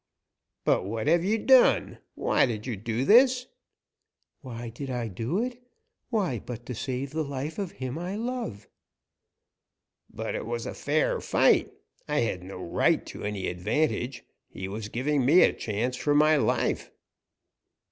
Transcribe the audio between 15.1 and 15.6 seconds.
me a